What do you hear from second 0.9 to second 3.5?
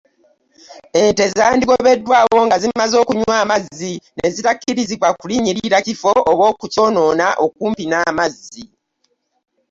Ente zandigobeddwawo nga zimaze okunywa